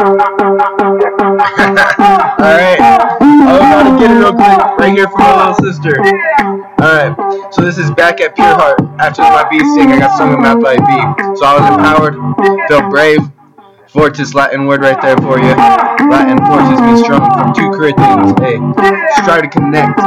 [0.00, 0.40] Alright.
[2.80, 6.00] I'm about to get it real quick right here from my little sister.
[6.80, 7.12] Alright.
[7.52, 8.80] So this is back at Pure Heart.
[8.98, 11.36] After my bee sing, I got sung a map by bee.
[11.36, 12.16] So I was empowered,
[12.68, 13.20] felt brave.
[13.88, 15.54] Fortis Latin word right there for you.
[16.08, 18.32] Latin fortis means strong from 2 Corinthians.
[18.40, 18.56] Hey,
[19.20, 20.00] strive to connect.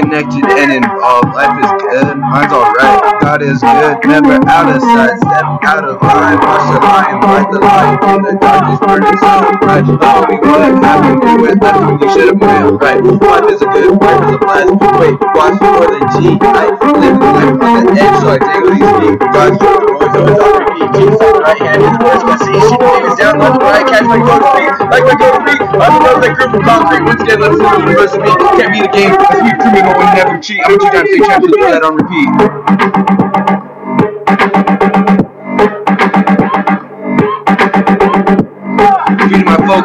[0.00, 1.32] Connected and involved.
[1.32, 2.16] Life is good.
[2.18, 3.20] Mine's alright.
[3.20, 3.96] God is good.
[4.04, 5.16] Never out of sight.
[5.18, 6.38] Step out of line.
[6.38, 7.98] Watch the lion light the light.
[8.16, 9.86] In the darkness burning so bright.
[9.86, 11.60] Love we would happen to it.
[11.60, 13.02] That's when you should have went right.
[13.02, 13.90] Life is a good.
[14.00, 14.70] Life is a blast.
[15.00, 16.38] Wait, watch for the G.
[16.40, 16.66] I
[17.00, 19.18] live life on the edge, so I take what he's speak.
[19.32, 20.65] God's truth.
[20.96, 21.82] Right hand.
[21.84, 22.56] His voice my see.
[22.56, 23.86] She is down left right.
[23.86, 24.72] Catch my go feet.
[24.88, 25.60] Like my go feet.
[25.60, 27.04] I'm one that grew from concrete.
[27.04, 28.32] Once again, let's see the of me.
[28.56, 29.12] Can't be the game.
[29.12, 30.60] Let's to me, but we never cheat.
[30.64, 31.56] I'm two times state champions.
[31.56, 33.25] Put that on repeat.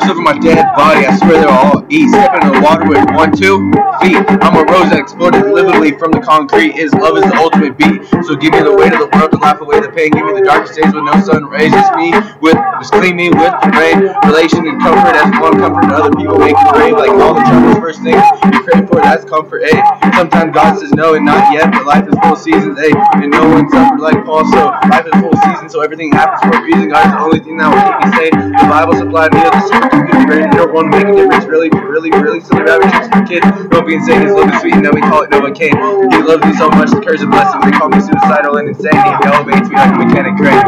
[0.02, 2.10] Over my dead body, I swear they're all eat.
[2.10, 3.72] Stepping in the water with one, two
[4.02, 4.18] feet.
[4.42, 6.76] I'm a rose that exploded literally from the concrete.
[6.76, 8.04] Is love is the ultimate beat.
[8.26, 10.12] So give me the weight of the world to laugh away the pain.
[10.12, 12.12] Give me the darkest days when no sun raises me.
[12.42, 14.10] With just clean me with the rain.
[14.26, 16.98] Relation and comfort as one comfort to other people make it brave.
[16.98, 19.64] Like all the troubles, first thing you pray for that's comfort.
[19.64, 19.80] Hey,
[20.18, 22.78] sometimes God says no and not yet, but life is full seasons.
[22.78, 24.44] Hey, and no one suffered like Paul.
[24.50, 25.38] So life is full
[25.72, 26.92] so everything happens for a reason.
[26.92, 28.36] God is the only thing that will keep me sane.
[28.60, 30.52] The Bible supplied me with brain.
[30.52, 32.44] You don't want to make a difference, really, really, really.
[32.44, 33.48] So the rabbit tricks for kids.
[33.72, 34.28] Don't be insane.
[34.28, 35.72] Is sweet, and then we call it Novocaine.
[36.12, 37.64] He loves me so much, the curse of blessings.
[37.64, 39.00] They call me suicidal and insane.
[39.00, 40.60] He elevates me like a mechanic crane.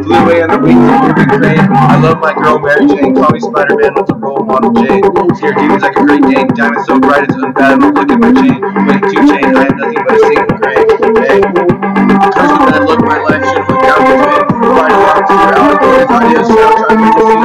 [0.00, 1.68] Flew away on the wings of Ruben Crane.
[1.68, 3.12] I love my girl Mary Jane.
[3.12, 5.04] Call me Spider Man with a role model Jane.
[5.36, 6.48] Scared demons like a great Dane.
[6.56, 8.00] Diamond so bright it's unfathomable.
[8.00, 8.64] Look at my chain.
[8.88, 9.27] Waiting two
[16.36, 17.38] anything.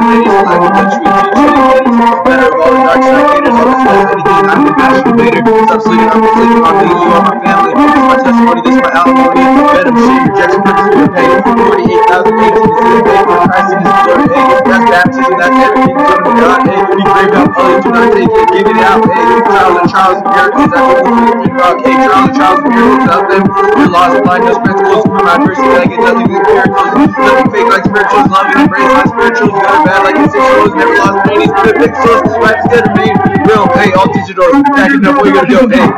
[4.48, 5.42] I'm the masturbator.
[5.66, 6.08] Stop sleeping.
[6.10, 6.88] I'm sleeping on me.
[6.90, 7.72] You are my family.
[7.74, 8.60] This is my testimony.
[8.64, 9.44] This is my alimony.
[9.74, 11.36] Venom, shame, rejection, purpose, and pain.
[11.44, 12.62] 48,000 pages.
[12.64, 14.26] This is the day for Christ in his glory.
[14.34, 15.34] Hey, that's baptism.
[15.40, 15.96] That's everything.
[15.96, 16.60] Come to God.
[16.68, 17.50] Hey, be brave out.
[17.56, 18.46] Only do not take it.
[18.52, 19.02] Give it out.
[19.08, 20.70] Hey, trials and trials and miracles.
[20.74, 21.32] That's what we do.
[21.44, 21.76] Big rock.
[21.84, 23.00] Hey, trials and trials and miracles.
[23.04, 23.44] Without them,
[23.78, 24.14] you're lost.
[24.24, 25.04] Blind, no spectacles.
[25.24, 27.16] From adversity, I get nothing but miracles.
[27.16, 28.28] Nothing fake like spirituals.
[28.28, 29.56] Love and embrace my spirituals.
[29.56, 30.72] Good or bad like consensuals.
[30.76, 31.48] Never lost pennies.
[31.64, 32.28] Good pixels.
[32.44, 33.08] Life is good to me.
[33.48, 33.64] Real.
[33.72, 34.52] Hey, all digital.
[34.76, 35.16] Packing up.
[35.16, 35.64] What you gonna do?
[35.72, 35.88] Hey,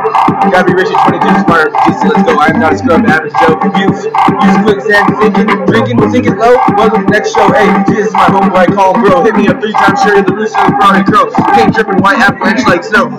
[0.47, 1.75] gotta be rich at 22 smart.
[1.83, 2.39] Jesus, let's go.
[2.39, 3.03] I'm not a scrub.
[3.03, 3.59] Average Joe.
[3.75, 5.11] Use, use quicksand.
[5.19, 6.55] Thinking, drinking, sinking low.
[6.55, 7.51] Oh, welcome to the next show.
[7.51, 8.63] Hey, Jesus, my homeboy.
[8.63, 9.27] I call him bro.
[9.27, 9.99] Hit me up three times.
[10.07, 11.27] Sure, the rooster and frog and crow.
[11.51, 13.11] Pink dripping white avalanche like snow.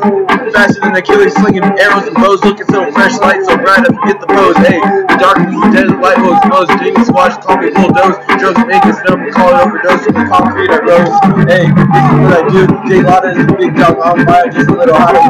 [0.56, 2.41] Faster than Achilles slinging arrows and bows.
[2.41, 3.84] Looking so fresh, light so bright.
[3.84, 4.56] I forget the pose.
[4.64, 5.97] Hey, the darkness is dead.
[5.98, 6.69] Will expose.
[6.78, 7.34] Demon squash.
[7.42, 8.16] Call me bulldoze.
[8.38, 9.26] Drugs make us numb.
[9.34, 10.04] Call it overdose.
[10.06, 11.10] From the concrete I rose.
[11.50, 12.62] Hey, this is what I do.
[12.86, 14.48] J Lara is a big dog on fire.
[14.48, 15.20] Just a little hotter.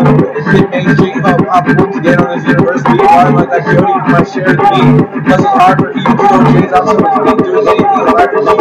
[0.53, 1.17] Hit Main Street.
[1.25, 2.99] Pop, pop once again on this university.
[2.99, 5.01] Bottom like that Jody my share of me.
[5.25, 6.15] Hustle hard for evil.
[6.15, 6.73] Don't change.
[6.73, 8.13] I'm so much big doing anything.
[8.13, 8.53] Life for me.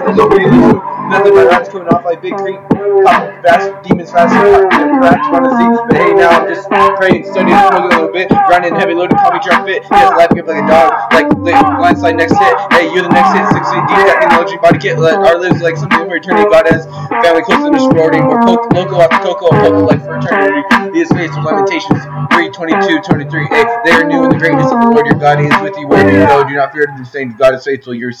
[0.00, 0.90] It's to.
[1.10, 2.60] Nothing but rats coming off like Big Creek.
[3.42, 5.26] Fast, demons fast, rats
[5.58, 5.99] seat.
[6.54, 6.68] Just
[6.98, 9.82] praying, studying, smoking a little bit, grinding heavy loaded, call me drum fit.
[9.90, 11.28] Yes, life like a dog, like
[11.78, 12.54] blind slide next hit.
[12.74, 14.98] Hey, you're the next hit, six feet deep, technology, body kit.
[14.98, 16.50] Let our lives like something for eternity.
[16.50, 16.86] God has
[17.22, 20.60] family close to sorority, co- local after cocoa, local like for eternity.
[20.92, 22.02] He is faced with lamentations.
[22.34, 23.46] 3, 22, 23.
[23.48, 25.40] Hey, they are new in the greatness of the Lord your God.
[25.40, 26.44] Is with you wherever you go.
[26.48, 27.32] Do not fear to the same.
[27.36, 27.94] God is faithful.
[27.94, 28.12] Your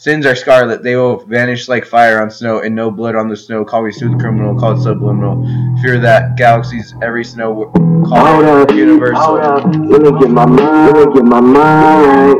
[0.00, 3.36] Sins are scarlet, they will vanish like fire on snow, and no blood on the
[3.36, 3.66] snow.
[3.66, 5.44] Call me smooth criminal, call it subliminal.
[5.82, 7.70] Fear that galaxies, every snow,
[8.08, 9.34] call it universal.
[9.34, 12.34] Let me get my mind, let me get my mind.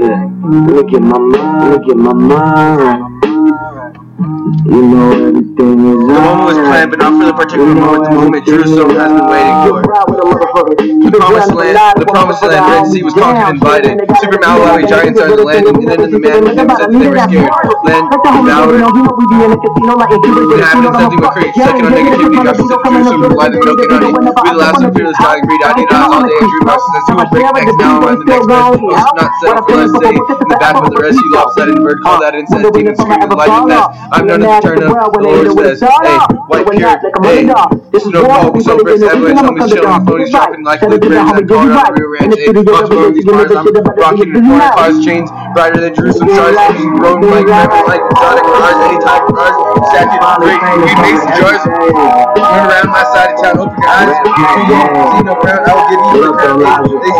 [0.00, 0.28] Yeah.
[0.42, 3.18] Let me get my mind, let me get my mind.
[4.48, 8.04] You know is The moment was planned, but not for the particular moment.
[8.08, 9.84] The moment Jerusalem has been waiting for.
[9.84, 14.00] The promised land, the promised land, Red Sea was conquered and invited.
[14.24, 17.20] Super Malawi giants are the land, and then the man with them said they were
[17.28, 17.52] scared.
[17.84, 18.80] Land devoured.
[18.88, 20.96] What happened?
[20.96, 21.52] Something with creek.
[21.52, 24.08] Second on negativity, God sent Jerusalem to lie the milk and honey.
[24.16, 26.92] Be the last and fearless God, greed, I need eyes all day and dream boxes.
[26.96, 28.62] As who will break next now and the next man.
[28.64, 30.16] Also not set for less say.
[30.16, 32.64] In the back of the rest, you lopsided bird, call that incest.
[32.72, 33.92] Demons screaming the light of that.
[34.12, 35.14] I'm known as the turn up.
[35.18, 36.18] Lord says, hey,
[36.48, 36.98] white pure.
[37.22, 37.46] Hey,
[37.98, 42.08] Snoop Dogg, so Chris Evans, homies chilling, phonies dropping like Luke Brand, that Colorado rear
[42.12, 42.34] ranch.
[42.38, 46.94] Hey, bucks these bars, I'm rocking the foreign cars, chains, brighter than Jerusalem stars, losing
[47.00, 49.56] road like rapping like exotic cars, any type of cars,
[49.90, 51.62] stacking great, we mason jars.
[51.64, 54.12] Turn around my side of town, open your eyes.
[54.12, 56.58] If you see no crown, I will give you a crown.
[56.60, 57.12] They,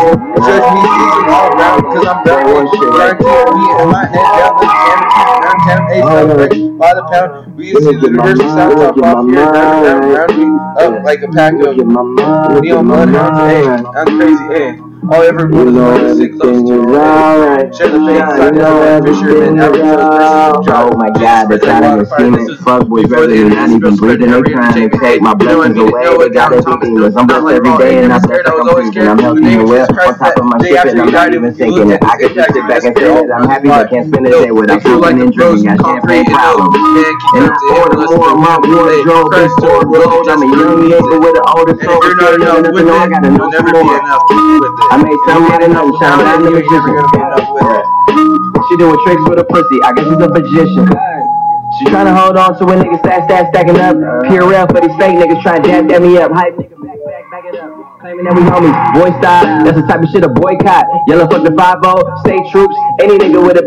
[0.45, 5.28] judge me season all around, cause I'm with guaranteed me and my head down like
[5.49, 5.49] canopy.
[5.49, 7.55] Round town, A celebrate by the pound.
[7.57, 11.03] We used to see the reverse sound top off here, round, round, round me up
[11.03, 11.77] like a pack of
[12.61, 13.39] neon bloodhounds.
[13.39, 14.47] Hey, I'm crazy.
[14.47, 14.88] Hey.
[15.07, 16.95] All ever You wanted know was to sit close everything to is her.
[16.95, 17.73] alright.
[17.75, 20.47] Share the face, Yeah, I you know know that fisherman, everything every is other person.
[20.47, 20.59] alright.
[20.67, 22.51] Oh my god, they're trying to scheme it.
[22.63, 24.31] Fuck boys rather than not even breathing.
[24.31, 26.05] They're trying to take my blessings away.
[26.17, 26.97] They got everything.
[26.97, 29.07] Cause I'm blessed every day and I feel like I'm breathing.
[29.07, 29.87] I'm healthy and well.
[30.05, 32.03] On top of my shit and I'm not even thinking it.
[32.03, 34.51] I could just sit back and say that I'm happy but can't spend a day
[34.51, 35.65] without smoking and drinking.
[35.65, 36.75] Got champagne problems.
[37.35, 40.27] And it's Baltimore, my wardrobe is for gold.
[40.29, 41.01] I'm a young nigga
[41.69, 44.49] with an if you're not enough with I gotta you'll never some be enough with
[44.49, 44.63] it.
[44.89, 47.21] I made some of nothing, shout out to the never gonna be magician.
[47.21, 47.85] enough with it.
[48.69, 50.87] She doing tricks with a pussy, I guess she's a magician.
[51.77, 53.95] She tryna hold on to a nigga stack stack stacking up.
[54.25, 56.31] Pure for these fake niggas trying to dab dab me up.
[56.33, 57.69] Hype nigga back back back it up.
[58.01, 58.73] Claiming that we homies.
[58.97, 60.85] Boy style, that's the type of shit a boycott.
[61.05, 61.83] Yellow fuck the 5
[62.25, 62.73] State troops,
[63.03, 63.65] any nigga with a